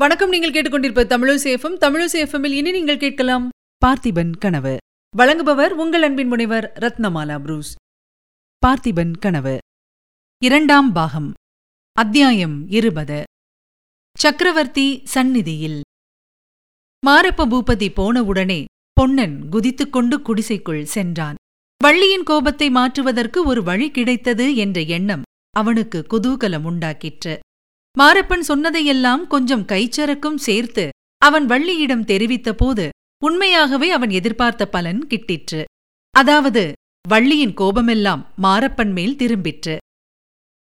வணக்கம். 0.00 0.28
நீங்கள் 0.28 0.50
கேட்டுக்கொண்டிருப்ப 0.50 1.02
தமிழசேஃபம் 1.12 1.74
தமிழசேஃபமில் 1.84 2.50
இனி 2.50 2.70
நீங்கள் 2.70 2.98
கேட்கலாம் 2.98 3.48
பார்த்திபன் 3.86 4.30
கனவு. 4.38 4.76
வழங்குபவர் 5.18 5.68
உங்கள் 5.68 6.02
அன்பின் 6.02 6.28
முனைவர் 6.28 6.72
ரத்னமாலா 6.80 7.40
புரூஸ். 7.40 7.74
பார்த்திபன் 8.66 9.12
கனவு. 9.18 9.58
இரண்டாம் 10.38 10.92
பாகம். 10.92 11.32
அத்தியாயம் 11.92 12.68
இருபது. 12.68 13.22
சக்கரவர்த்தி 14.18 15.00
சந்நிதியில். 15.04 15.80
மாரப்ப 17.06 17.48
பூபதி 17.52 17.90
போனவுடனே 18.00 18.64
பொன்னன் 18.92 19.48
குதித்துக்கொண்டு 19.48 20.22
குடிசைக்குள் 20.22 20.84
சென்றான். 20.84 21.34
வள்ளியின் 21.84 22.22
கோபத்தை 22.22 22.70
மாற்றுவதற்கு 22.70 23.44
ஒரு 23.44 23.62
வழி 23.62 23.90
கிடைத்தது 23.90 24.56
என்ற 24.56 24.80
எண்ணம் 24.80 25.22
அவனுக்கு 25.50 26.06
குதூகலம் 26.10 26.68
உண்டாக்கிற்று. 26.72 27.38
மாரப்பன் 27.98 28.40
சொன்னதையெல்லாம் 28.40 29.26
கொஞ்சம் 29.26 29.64
கைச்சரக்கும் 29.64 30.36
சேர்த்து 30.36 30.88
அவன் 31.18 31.46
வள்ளியிடம் 31.46 32.04
தெரிவித்தபோது 32.04 32.88
உண்மையாகவே 33.24 33.90
அவன் 33.90 34.10
எதிர்பார்த்த 34.10 34.68
பலன் 34.68 35.00
கிட்டிற்று. 35.06 35.64
அதாவது 36.14 36.72
வள்ளியின் 37.08 37.54
கோபமெல்லாம் 37.54 38.22
மாரப்பன் 38.42 38.92
மேல் 38.92 39.16
திரும்பிற்று. 39.16 39.76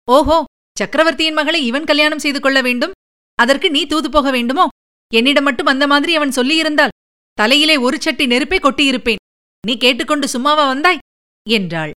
ஓஹோ 0.08 0.44
சக்கரவர்த்தியின் 0.80 1.34
மகளை 1.34 1.66
இவன் 1.66 1.84
கல்யாணம் 1.84 2.20
செய்து 2.20 2.40
கொள்ள 2.40 2.62
வேண்டும்? 2.62 2.92
அதற்கு 3.36 3.72
நீ 3.72 3.86
தூது 3.86 4.10
போக 4.10 4.32
வேண்டுமோ? 4.32 4.68
என்னிடம் 5.14 5.44
மட்டும் 5.44 5.66
அந்த 5.66 5.88
மாதிரி 5.88 6.16
அவன் 6.16 6.36
சொல்லியிருந்தால் 6.36 6.96
தலையிலே 7.34 7.78
ஒரு 7.78 7.98
சட்டி 8.02 8.26
நெருப்பை 8.26 8.60
கொட்டியிருப்பேன். 8.60 9.22
நீ 9.68 9.78
கேட்டுக்கொண்டு 9.78 10.28
சும்மாவா 10.28 10.68
வந்தாய்? 10.68 11.04
என்றாள். 11.50 11.92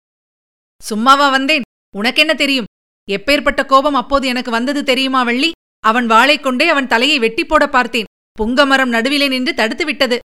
சும்மாவா 0.82 1.30
வந்தேன். 1.30 1.62
உனக்கென்ன 1.96 2.34
தெரியும்? 2.34 2.70
எப்பேற்பட்ட 3.10 3.66
கோபம் 3.66 3.94
அப்போது 3.94 4.26
எனக்கு 4.26 4.50
வந்தது 4.50 4.84
தெரியுமா 4.84 5.22
வள்ளி? 5.22 5.50
அவன் 5.80 6.06
வாளைக் 6.06 6.42
கொண்டே 6.42 6.68
அவன் 6.68 6.86
தலையை 6.86 7.18
வெட்டி 7.18 7.44
போட 7.44 7.68
பார்த்தேன். 7.68 8.04
புங்கமரம் 8.38 8.88
நடுவிலே 8.88 9.28
நின்று 9.28 9.54
தடுத்து 9.54 9.84
விட்டது. 9.84 10.18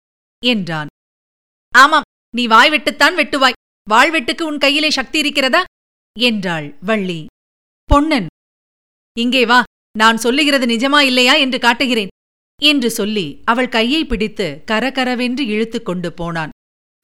என்றான். 0.45 0.87
ஆமாம் 1.75 2.01
நீ 2.35 2.47
வாய் 2.47 2.69
வெட்டுத்தான் 2.69 3.15
வெட்டுவாய். 3.15 3.79
வாழ் 3.89 4.15
வெட்டுக்கு 4.15 4.41
உன் 4.41 4.57
கையிலே 4.57 4.89
சக்தி 4.89 5.19
இருக்கிறதா? 5.19 5.63
என்றாள் 6.19 6.77
வள்ளி. 6.81 7.25
பொன்னன். 7.83 8.27
இங்கே 9.17 9.45
வா 9.45 9.63
நான் 9.97 10.17
சொல்லுகிறது 10.17 10.65
நிஜமா 10.65 11.01
இல்லையா 11.01 11.33
என்று 11.33 11.59
காட்டுகிறேன். 11.59 12.07
என்று 12.61 12.91
சொல்லி 12.91 13.41
அவள் 13.45 13.69
கையை 13.69 14.05
பிடித்து 14.05 14.63
கரகரவென்று 14.71 15.39
இழுத்துக் 15.39 15.85
கொண்டு 15.85 16.13
போனான். 16.13 16.49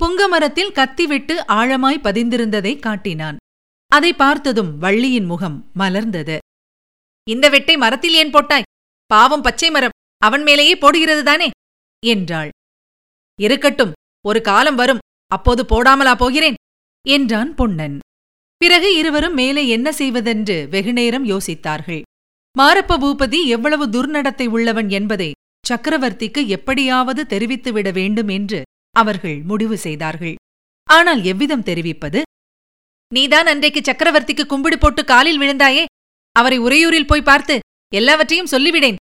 புங்கமரத்தில் 0.04 0.72
கத்திவிட்டு 0.72 1.46
ஆழமாய் 1.48 2.02
பதிந்திருந்ததை 2.02 2.80
காட்டினான். 2.80 3.38
அதை 3.96 4.12
பார்த்ததும் 4.14 4.72
வள்ளியின் 4.78 5.28
முகம் 5.32 5.58
மலர்ந்தது. 5.80 6.38
இந்த 7.28 7.46
வெட்டை 7.50 7.76
மரத்தில் 7.78 8.16
ஏன் 8.22 8.34
போட்டாய்? 8.36 8.70
பாவம் 9.12 9.42
பச்சை 9.42 9.70
மரம் 9.72 9.96
அவன் 10.22 10.44
மேலேயே 10.44 10.76
போடுகிறதுதானே 10.76 11.50
என்றாள். 12.04 12.52
இருக்கட்டும் 13.40 13.94
ஒரு 14.26 14.40
காலம் 14.42 14.76
வரும் 14.76 15.04
அப்போது 15.32 15.62
போடாமலா 15.64 16.14
போகிறேன் 16.16 16.58
என்றான் 17.06 17.52
பொன்னன். 17.56 17.96
பிறகு 18.62 18.90
இருவரும் 18.96 19.34
மேலே 19.34 19.64
என்ன 19.68 19.88
செய்வதென்று 19.92 20.58
வெகுநேரம் 20.70 21.26
யோசித்தார்கள். 21.26 22.04
மாரப்ப 22.56 22.98
பூபதி 23.04 23.40
எவ்வளவு 23.46 23.86
துர்நடத்தை 23.88 24.48
உள்ளவன் 24.48 24.90
என்பதை 24.90 25.30
சக்கரவர்த்திக்கு 25.64 26.42
எப்படியாவது 26.48 27.22
தெரிவித்துவிட 27.24 27.90
வேண்டும் 27.92 28.32
என்று 28.38 28.60
அவர்கள் 28.96 29.38
முடிவு 29.50 29.78
செய்தார்கள். 29.78 30.36
ஆனால் 30.90 31.22
எவ்விதம் 31.24 31.68
தெரிவிப்பது? 31.70 32.22
நீதான் 33.16 33.50
அன்றைக்கு 33.52 33.82
சக்கரவர்த்திக்கு 33.84 34.44
கும்பிடு 34.52 34.78
போட்டு 34.78 35.02
காலில் 35.12 35.40
விழுந்தாயே. 35.42 35.84
அவரை 36.36 36.58
உறையூரில் 36.60 37.10
போய் 37.10 37.28
பார்த்து 37.30 37.56
எல்லாவற்றையும் 37.92 38.52
சொல்லிவிடேன் 38.54 38.98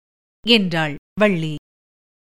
என்றாள் 0.44 0.94
வள்ளி. 1.20 1.54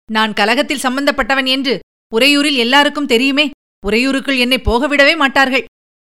நான் 0.08 0.32
கலகத்தில் 0.40 0.84
சம்பந்தப்பட்டவன் 0.84 1.48
என்று 1.56 1.74
உறையூரில் 2.12 2.58
எல்லாருக்கும் 2.64 3.10
தெரியுமே 3.12 3.46
உறையூருக்குள் 3.82 4.40
என்னை 4.44 4.58
போகவிடவே 4.68 5.14
மாட்டார்கள். 5.16 5.64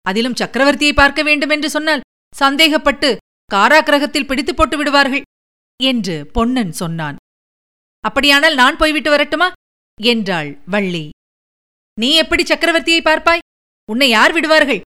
அதிலும் 0.07 0.39
சக்கரவர்த்தியை 0.41 0.95
பார்க்க 1.01 1.23
வேண்டுமென்று 1.29 1.69
சொன்னால் 1.71 2.05
சந்தேகப்பட்டு 2.35 3.09
காராக்கிரகத்தில் 3.51 4.29
பிடித்து 4.29 4.53
போட்டு 4.55 4.77
விடுவார்கள் 4.77 5.25
என்று 5.81 6.17
பொன்னன் 6.37 6.73
சொன்னான். 6.81 7.17
அப்படியானால் 8.05 8.59
நான் 8.61 8.79
போய்விட்டு 8.81 9.11
வரட்டுமா 9.11 9.49
என்றாள் 9.99 10.51
வள்ளி. 10.75 11.05
நீ 11.99 12.11
எப்படி 12.23 12.43
சக்கரவர்த்தியை 12.43 13.03
பார்ப்பாய்? 13.05 13.45
உன்னை 13.89 14.09
யார் 14.09 14.33
விடுவார்கள்? 14.33 14.81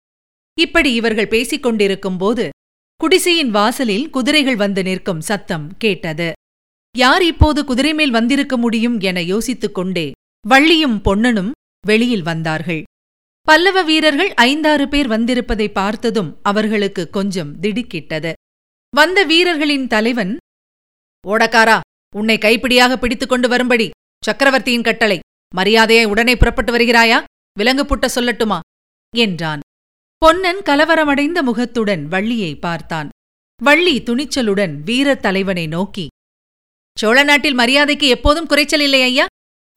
இப்படி 0.60 0.94
இவர்கள் 0.94 1.28
பேசிக் 1.28 1.62
கொண்டிருக்கும் 1.62 2.16
போது 2.16 2.50
குடிசையின் 2.97 3.50
வாசலில் 3.50 4.10
குதிரைகள் 4.10 4.56
வந்து 4.56 4.82
நிற்கும் 4.82 5.20
சத்தம் 5.20 5.76
கேட்டது. 5.76 6.32
யார் 6.98 7.25
இப்போது 7.25 7.65
குதிரை 7.65 7.94
மேல் 7.94 8.10
வந்திருக்க 8.10 8.56
முடியும் 8.56 9.00
என 9.00 9.22
யோசித்துக் 9.22 9.75
கொண்டே 9.75 10.12
வள்ளியும் 10.48 10.98
பொன்னனும் 11.03 11.50
வெளியில் 11.87 12.22
வந்தார்கள். 12.22 12.82
பல்லவ 13.42 13.82
வீரர்கள் 13.82 14.34
ஐந்தாறு 14.34 14.88
பேர் 14.88 15.09
வந்திருப்பதை 15.09 15.72
பார்த்ததும் 15.72 16.38
அவர்களுக்கு 16.42 17.10
கொஞ்சம் 17.10 17.60
திடுக்கிட்டது. 17.60 18.32
வந்த 18.91 19.25
வீரர்களின் 19.25 19.86
தலைவன் 19.86 20.36
ஓடக்காரா 21.26 21.81
உன்னை 22.16 22.36
கைப்பிடியாக 22.36 22.97
பிடித்துக் 22.97 23.28
கொண்டு 23.28 23.48
வரும்படி 23.48 23.91
சக்கரவர்த்தியின் 24.25 24.82
கட்டளை 24.82 25.19
மரியாதையை 25.54 26.04
உடனே 26.04 26.36
புறப்பட்டு 26.36 26.72
வருகிறாயா? 26.72 27.25
விலங்கு 27.59 27.86
புட்ட 27.86 28.09
சொல்லட்டுமா? 28.15 28.60
என்றான். 29.16 29.60
பொன்னன் 30.25 30.61
கலவரமடைந்த 30.69 31.39
முகத்துடன் 31.47 32.03
வள்ளியை 32.12 32.53
பார்த்தான். 32.62 33.09
வள்ளி 33.61 33.93
துணிச்சலுடன் 34.07 34.75
வீரத் 34.89 35.23
தலைவனை 35.25 35.65
நோக்கி 35.75 36.05
சோழ 36.97 37.17
நாட்டில் 37.23 37.59
மரியாதைக்கு 37.61 38.07
எப்போதும் 38.15 38.49
குறைச்சல் 38.51 38.84
இல்லை 38.87 39.01
ஐயா. 39.09 39.27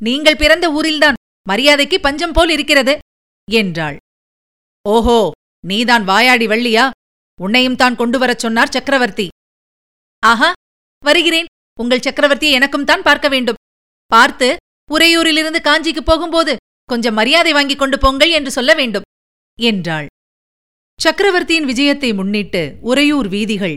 நீங்கள் 0.01 0.39
பிறந்த 0.43 0.65
ஊரில்தான் 0.77 1.19
மரியாதைக்கு 1.47 1.99
பஞ்சம் 2.05 2.35
போல் 2.37 2.53
இருக்கிறது 2.55 2.93
என்றாள். 3.47 3.97
ஓஹோ 4.85 5.19
நீதான் 5.63 6.07
வாயாடி 6.11 6.47
வள்ளியா? 6.47 6.85
உன்னையும் 7.39 7.79
தான் 7.83 7.99
கொண்டு 8.01 8.19
வரச் 8.19 8.43
சொன்னார் 8.45 8.75
சக்கரவர்த்தி. 8.75 9.27
ஆஹா 10.23 10.51
வருகிறேன். 11.03 11.51
உங்கள் 11.79 12.05
சக்கரவர்த்தியை 12.07 12.57
எனக்கும் 12.59 12.89
தான் 12.91 13.07
பார்க்க 13.07 13.27
வேண்டும். 13.35 13.61
பார்த்து 14.11 14.49
உறையூரிலிருந்து 14.89 15.61
காஞ்சிக்கு 15.69 16.03
போகும்போது 16.11 16.55
கொஞ்சம் 16.89 17.19
மரியாதை 17.21 17.53
வாங்கிக் 17.53 17.83
கொண்டு 17.83 17.99
போங்கள் 18.05 18.37
என்று 18.39 18.53
சொல்ல 18.59 18.73
வேண்டும் 18.73 19.07
என்றாள். 19.59 20.07
சக்கரவர்த்தியின் 20.99 21.67
விஜயத்தை 21.67 22.09
முன்னிட்டு 22.15 22.61
உறையூர் 22.81 23.27
வீதிகள் 23.27 23.75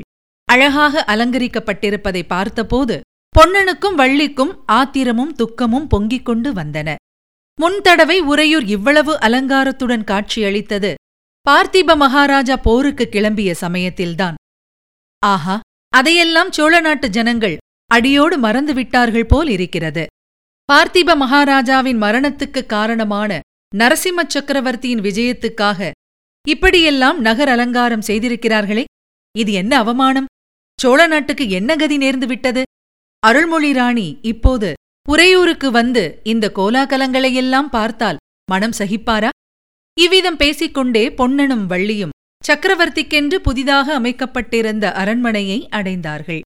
அழகாக 0.48 1.02
அலங்கரிக்கப்பட்டிருப்பதை 1.12 2.22
பார்த்தபோது 2.26 2.96
பொன்னனுக்கும் 3.34 3.94
வள்ளிக்கும் 3.94 4.52
ஆத்திரமும் 4.66 5.34
துக்கமும் 5.34 5.86
பொங்கிக் 5.86 6.24
கொண்டு 6.24 6.50
வந்தன. 6.52 6.88
முன்தடவை 7.58 8.18
உறையூர் 8.32 8.66
இவ்வளவு 8.66 9.12
அலங்காரத்துடன் 9.18 10.04
காட்சியளித்தது 10.04 10.94
பார்த்திப 11.46 11.96
மகாராஜா 11.96 12.56
போருக்கு 12.56 13.04
கிளம்பிய 13.12 13.50
சமயத்தில்தான். 13.64 14.38
ஆஹா 15.22 15.56
அதையெல்லாம் 15.92 16.50
சோழ 16.50 16.74
நாட்டு 16.80 17.08
ஜனங்கள் 17.10 17.56
அடியோடு 17.90 18.36
மறந்துவிட்டார்கள் 18.38 19.30
போல் 19.34 19.48
இருக்கிறது. 19.48 20.04
பார்த்திப 20.68 21.16
மகாராஜாவின் 21.16 22.02
மரணத்துக்கு 22.02 22.60
காரணமான 22.66 23.40
நரசிம்ம 23.72 24.20
சக்கரவர்த்தியின் 24.26 25.00
விஜயத்துக்காக 25.00 25.90
இப்படியெல்லாம் 26.48 27.20
நகர் 27.20 27.48
அலங்காரம் 27.48 28.06
செய்திருக்கிறார்களே 28.06 28.84
இது 29.38 29.52
என்ன 29.52 29.78
அவமானம்? 29.78 30.26
சோழ 30.80 31.06
நாட்டுக்கு 31.06 31.48
என்ன 31.48 31.76
கதி 31.76 31.96
நேர்ந்து 31.98 32.26
விட்டது? 32.26 32.62
அருள்மொழி 33.18 33.72
ராணி 33.72 34.18
இப்போது 34.22 34.72
உறையூருக்கு 35.08 35.70
வந்து 35.70 36.20
இந்த 36.22 36.52
கோலாகலங்களையெல்லாம் 36.54 37.68
பார்த்தால் 37.70 38.16
மனம் 38.50 38.72
சகிப்பாரா? 38.78 39.28
இவ்விதம் 40.00 40.36
பேசிக்கொண்டே 40.36 41.10
பொன்னனும் 41.10 41.70
வள்ளியும் 41.70 42.14
சக்கரவர்த்திக்கென்று 42.48 43.34
புதிதாக 43.34 43.94
அமைக்கப்பட்டிருந்த 43.94 44.92
அரண்மனையை 44.92 45.68
அடைந்தார்கள். 45.70 46.40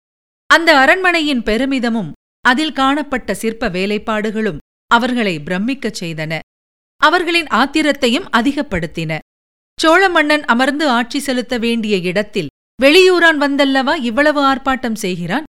அந்த 0.46 0.78
அரண்மனையின் 0.78 1.42
பெருமிதமும் 1.42 2.12
அதில் 2.40 2.72
காணப்பட்ட 2.72 3.34
சிற்ப 3.34 3.68
வேலைப்பாடுகளும் 3.68 4.58
அவர்களை 4.86 5.40
பிரமிக்கச் 5.40 5.98
செய்தன. 6.00 6.38
அவர்களின் 6.96 7.46
ஆத்திரத்தையும் 7.46 8.26
அதிகப்படுத்தின. 8.32 9.18
சோழ 9.80 10.08
மன்னன் 10.08 10.44
அமர்ந்து 10.44 10.88
ஆட்சி 10.88 11.18
செலுத்த 11.18 11.58
வேண்டிய 11.58 11.96
இடத்தில் 11.96 12.46
வெளியூரான் 12.82 13.38
வந்தல்லவா 13.40 13.94
இவ்வளவு 13.94 14.40
ஆர்ப்பாட்டம் 14.42 14.94
செய்கிறான்? 14.94 15.44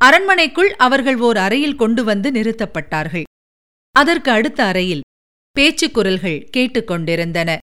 அரண்மனைக்குள் 0.00 0.74
அவர்கள் 0.76 1.16
ஓர் 1.16 1.36
அறையில் 1.36 1.74
கொண்டு 1.74 2.04
வந்து 2.04 2.30
நிறுத்தப்பட்டார்கள். 2.30 3.22
அதற்கு 3.90 4.30
அடுத்த 4.30 4.64
அறையில் 4.64 5.00
பேச்சுக் 5.52 5.94
குரல்கள் 5.94 6.48
கேட்டுக்கொண்டிருந்தன. 6.56 7.58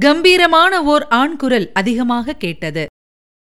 கம்பீரமான 0.00 0.82
ஓர் 0.82 1.08
ஆண் 1.08 1.36
குரல் 1.36 1.70
அதிகமாக 1.72 2.32
கேட்டது. 2.32 2.86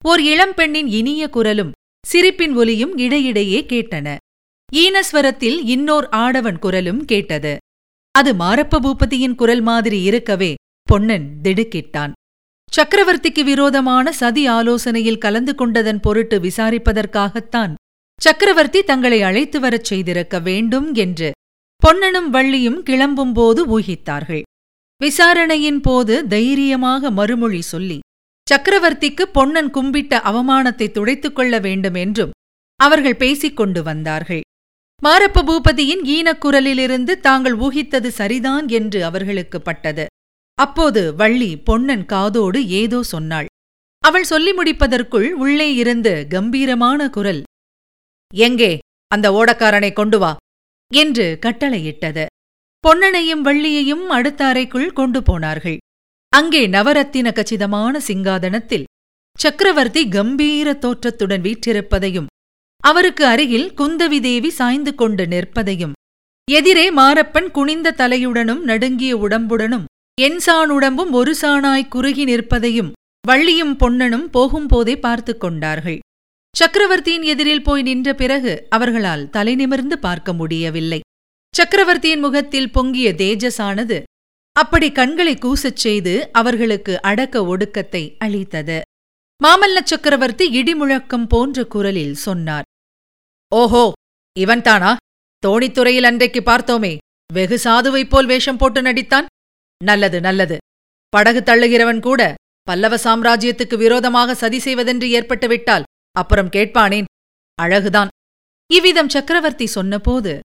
ஓர் 0.05 0.21
இளம்பெண்ணின் 0.21 0.87
இனிய 0.87 1.29
குரலும் 1.29 1.71
சிரிப்பின் 2.07 2.55
ஒலியும் 2.55 2.97
இடையிடையே 2.97 3.65
கேட்டன. 3.69 4.15
ஈனஸ்வரத்தில் 4.73 5.59
இன்னோர் 5.63 6.09
ஆடவன் 6.09 6.59
குரலும் 6.59 7.05
கேட்டது. 7.05 7.57
அது 8.11 8.33
மாரப்ப 8.33 8.79
பூபதியின் 8.79 9.35
குரல் 9.35 9.61
மாதிரி 9.61 10.01
இருக்கவே 10.01 10.55
பொன்னன் 10.87 11.27
திடுக்கிட்டான் 11.43 12.11
சக்கரவர்த்திக்கு 12.73 13.43
விரோதமான 13.43 14.11
சதி 14.11 14.43
ஆலோசனையில் 14.47 15.17
கலந்து 15.17 15.55
கொண்டதன் 15.55 15.99
பொருட்டு 15.99 16.37
விசாரிப்பதற்காகத்தான் 16.39 17.73
சக்கரவர்த்தி 18.21 18.81
தங்களை 18.83 19.21
அழைத்து 19.21 19.59
வரச் 19.59 19.83
செய்திருக்க 19.83 20.39
வேண்டும் 20.39 20.87
என்று 20.93 21.31
பொன்னனும் 21.81 22.29
வள்ளியும் 22.33 22.79
கிளம்பும்போது 22.89 23.61
ஊகித்தார்கள். 23.75 24.43
விசாரணையின் 25.01 25.81
போது 25.81 26.27
தைரியமாக 26.27 27.11
மறுமொழி 27.11 27.61
சொல்லி 27.61 27.99
சக்கரவர்த்திக்கு 28.47 29.23
பொன்னன் 29.31 29.71
கும்பிட்ட 29.71 30.19
அவமானத்தை 30.29 30.91
துடைத்துக் 30.91 31.35
கொள்ள 31.35 31.59
வேண்டும் 31.59 31.93
என்றும் 31.93 32.33
அவர்கள் 32.79 33.15
பேசிக் 33.15 33.57
கொண்டு 33.57 33.83
வந்தார்கள். 33.83 34.43
மாரப்ப 35.03 35.43
பூபதியின் 35.49 36.03
ஈனக்குரலிலிருந்து 36.15 37.13
தாங்கள் 37.19 37.57
ஊகித்தது 37.57 38.07
சரிதான் 38.07 38.67
என்று 38.67 39.05
அவர்களுக்கு 39.05 39.61
பட்டது. 39.61 40.05
அப்போது 40.57 41.01
வள்ளி 41.15 41.51
பொன்னன் 41.67 42.05
காதோடு 42.05 42.59
ஏதோ 42.81 42.99
சொன்னாள். 43.03 43.47
அவள் 44.03 44.27
சொல்லி 44.31 44.51
முடிப்பதற்குள் 44.53 45.29
உள்ளே 45.43 45.67
இருந்து 45.75 46.13
கம்பீரமான 46.29 47.09
குரல் 47.09 47.41
எங்கே? 48.31 48.71
அந்த 49.11 49.27
ஓடக்காரனை 49.31 49.91
கொண்டு 49.93 50.17
வா 50.19 50.31
என்று 50.91 51.25
கட்டளையிட்டது. 51.45 52.25
பொன்னனையும் 52.83 53.43
வள்ளியையும் 53.47 54.05
அடுத்த 54.09 54.41
அறைக்குள் 54.45 54.89
கொண்டு 54.91 55.19
போனார்கள். 55.23 55.77
அங்கே 56.33 56.61
நவரத்தின 56.67 57.27
கச்சிதமான 57.31 57.99
சிங்காதனத்தில் 58.07 58.85
சக்கரவர்த்தி 59.39 60.01
கம்பீர 60.15 60.69
தோற்றத்துடன் 60.75 61.43
வீற்றிருப்பதையும் 61.47 62.29
அவருக்கு 62.83 63.23
அருகில் 63.25 63.67
குந்தவி 63.79 64.19
தேவி 64.19 64.49
சாய்ந்து 64.49 64.91
கொண்டு 64.95 65.23
நிற்பதையும் 65.25 65.93
எதிரே 66.47 66.85
மாரப்பன் 66.91 67.49
குனிந்த 67.51 67.95
தலையுடனும் 68.01 68.63
நடுங்கிய 68.69 69.13
உடம்புடனும் 69.17 69.85
என் 70.21 70.39
சாணுடம்பும் 70.45 71.11
ஒரு 71.11 71.35
சாணாய் 71.41 71.87
குறுகி 71.87 72.23
நிற்பதையும் 72.25 72.91
வள்ளியும் 73.27 73.71
பொன்னனும் 73.77 74.27
போகும்போதே 74.33 74.95
பார்த்து 74.95 75.37
கொண்டார்கள். 75.37 75.99
சக்கரவர்த்தியின் 76.55 77.21
எதிரில் 77.21 77.61
போய் 77.61 77.81
நின்ற 77.81 78.13
பிறகு 78.13 78.67
அவர்களால் 78.69 79.29
தலை 79.29 79.55
நிமிர்ந்து 79.55 79.99
பார்க்க 79.99 80.33
முடியவில்லை. 80.33 80.99
சக்கரவர்த்தியின் 81.53 82.19
முகத்தில் 82.19 82.69
பொங்கிய 82.71 83.13
தேஜஸானது 83.13 83.97
அப்படி 84.51 84.91
கண்களை 84.91 85.35
கூசச் 85.35 85.81
செய்து 85.85 86.29
அவர்களுக்கு 86.31 87.01
அடக்க 87.01 87.43
ஒடுக்கத்தை 87.43 88.03
அளித்தது. 88.19 88.81
மாமல்ல 89.43 89.77
சக்கரவர்த்தி 89.83 90.47
இடிமுழக்கம் 90.61 91.27
போன்ற 91.27 91.65
குரலில் 91.65 92.15
சொன்னார். 92.15 92.67
ஓஹோ 93.51 93.91
இவன்தானா? 94.39 94.95
தோணித்துறையில் 95.47 96.03
அன்றைக்கு 96.03 96.43
பார்த்தோமே 96.45 96.97
வெகு 97.33 97.59
சாதுவைப் 97.63 98.09
போல் 98.09 98.25
வேஷம் 98.25 98.57
போட்டு 98.57 98.81
நடித்தான். 98.81 99.25
நல்லது 99.83 100.19
நல்லது. 100.19 100.57
படகு 101.09 101.39
தள்ளுகிறவன் 101.39 101.99
கூட 101.99 102.33
பல்லவ 102.63 102.95
சாம்ராஜ்யத்துக்கு 102.95 103.77
விரோதமாக 103.77 104.35
சதி 104.35 104.59
செய்வதென்று 104.59 105.07
ஏற்பட்டுவிட்டால் 105.09 105.83
அப்புறம் 106.11 106.49
கேட்பானேன். 106.49 107.03
அழகுதான். 107.61 108.07
இவ்விதம் 108.73 109.09
சக்கரவர்த்தி 109.09 109.65
சொன்னபோது 109.65 110.39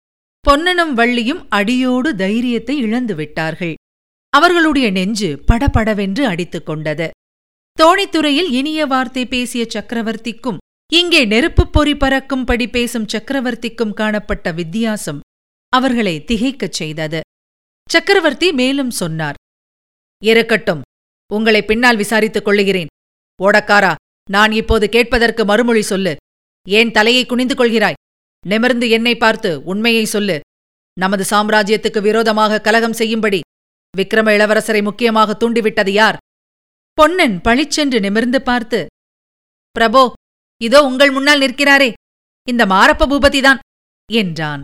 பொன்னனும் 0.49 0.97
வள்ளியும் 0.97 1.45
அடியோடு 1.49 2.15
தைரியத்தை 2.15 2.77
இழந்து 2.77 3.15
விட்டார்கள். 3.15 3.73
அவர்களுடைய 4.29 4.91
நெஞ்சு 4.91 5.39
படபடவென்று 5.45 6.25
அடித்துக் 6.25 6.65
கொண்டது. 6.65 7.09
தோணித்துறையில் 7.81 8.51
இனிய 8.51 8.85
வார்த்தை 8.85 9.25
பேசிய 9.25 9.65
சக்கரவர்த்திக்கும் 9.69 10.57
இங்கே 10.93 11.25
நெருப்புப் 11.25 11.73
பொறி 11.73 11.95
பறக்கும்படி 11.95 12.67
பேசும் 12.67 13.05
சக்கரவர்த்திக்கும் 13.05 13.93
காணப்பட்ட 13.93 14.51
வித்தியாசம் 14.51 15.19
அவர்களை 15.69 16.23
திகைக்கச் 16.27 16.73
செய்தது. 16.73 17.19
சக்கரவர்த்தி 17.93 18.47
மேலும் 18.61 18.93
சொன்னார் 19.01 19.37
இருக்கட்டும் 20.21 20.81
உங்களை 21.31 21.61
பின்னால் 21.65 21.99
விசாரித்துக் 22.01 22.45
கொள்ளுகிறேன். 22.47 22.91
ஓடக்காரா 23.39 23.93
நான் 24.29 24.51
இப்போது 24.51 24.85
கேட்பதற்கு 24.95 25.41
மறுமொழி 25.45 25.83
சொல்லு. 25.91 26.13
ஏன் 26.67 26.91
தலையை 26.91 27.23
குனிந்து 27.25 27.55
கொள்கிறாய்? 27.55 27.99
நிமிர்ந்து 28.45 28.87
என்னை 28.89 29.13
பார்த்து 29.17 29.49
உண்மையை 29.71 30.05
சொல்லு. 30.05 30.37
நமது 30.97 31.23
சாம்ராஜ்யத்துக்கு 31.31 31.99
விரோதமாக 32.01 32.61
கலகம் 32.67 32.97
செய்யும்படி 32.99 33.39
விக்ரம 33.93 34.27
இளவரசரை 34.37 34.81
முக்கியமாக 34.83 35.35
தூண்டிவிட்டது 35.41 35.91
யார்? 35.99 36.17
பொன்னன் 36.97 37.35
பளிச்சென்று 37.45 37.99
நிமிர்ந்து 38.05 38.39
பார்த்து 38.41 38.79
பிரபோ 39.75 40.03
இதோ 40.61 40.79
உங்கள் 40.89 41.11
முன்னால் 41.11 41.43
நிற்கிறாரே 41.43 41.89
இந்த 42.47 42.63
மாரப்ப 42.65 43.07
பூபதிதான் 43.11 43.59
என்றான். 44.09 44.63